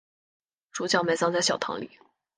[0.71, 1.91] 主教埋葬在小堂里。